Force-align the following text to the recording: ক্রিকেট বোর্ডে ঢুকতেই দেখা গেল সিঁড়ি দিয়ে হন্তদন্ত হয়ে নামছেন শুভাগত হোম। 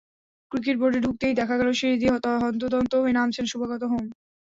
ক্রিকেট 0.51 0.75
বোর্ডে 0.79 0.99
ঢুকতেই 1.01 1.37
দেখা 1.39 1.55
গেল 1.59 1.69
সিঁড়ি 1.73 1.97
দিয়ে 1.99 2.13
হন্তদন্ত 2.43 2.91
হয়ে 3.01 3.17
নামছেন 3.17 3.45
শুভাগত 3.51 3.83
হোম। 3.83 4.05